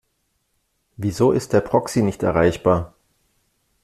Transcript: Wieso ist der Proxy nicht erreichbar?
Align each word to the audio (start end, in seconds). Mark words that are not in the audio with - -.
Wieso 0.97 1.31
ist 1.31 1.53
der 1.53 1.61
Proxy 1.61 2.01
nicht 2.01 2.23
erreichbar? 2.23 2.95